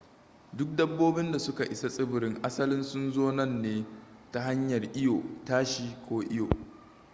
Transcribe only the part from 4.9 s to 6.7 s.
iyo tashi ko iyo